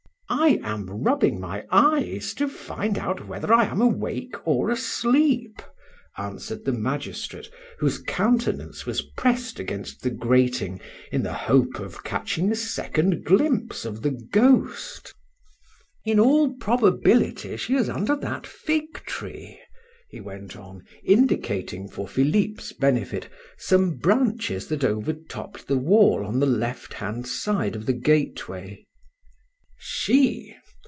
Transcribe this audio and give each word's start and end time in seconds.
"I 0.33 0.61
am 0.63 0.85
rubbing 0.85 1.41
my 1.41 1.65
eyes 1.71 2.33
to 2.35 2.47
find 2.47 2.97
out 2.97 3.27
whether 3.27 3.53
I 3.53 3.65
am 3.65 3.81
awake 3.81 4.47
or 4.47 4.69
asleep," 4.69 5.61
answered 6.17 6.63
the 6.63 6.71
magistrate, 6.71 7.51
whose 7.79 7.97
countenance 8.01 8.85
was 8.85 9.01
pressed 9.17 9.59
against 9.59 10.01
the 10.01 10.09
grating 10.09 10.79
in 11.11 11.21
the 11.21 11.33
hope 11.33 11.79
of 11.81 12.05
catching 12.05 12.49
a 12.49 12.55
second 12.55 13.25
glimpse 13.25 13.83
of 13.83 14.03
the 14.03 14.11
ghost. 14.31 15.13
"In 16.05 16.17
all 16.17 16.53
probability 16.53 17.57
she 17.57 17.75
is 17.75 17.89
under 17.89 18.15
that 18.15 18.47
fig 18.47 18.93
tree," 19.05 19.59
he 20.09 20.21
went 20.21 20.55
on, 20.55 20.81
indicating, 21.03 21.89
for 21.89 22.07
Philip's 22.07 22.71
benefit, 22.71 23.27
some 23.57 23.97
branches 23.97 24.67
that 24.67 24.85
over 24.85 25.11
topped 25.11 25.67
the 25.67 25.77
wall 25.77 26.25
on 26.25 26.39
the 26.39 26.45
left 26.45 26.93
hand 26.93 27.27
side 27.27 27.75
of 27.75 27.85
the 27.85 27.91
gateway. 27.93 28.85
"She? 29.83 30.53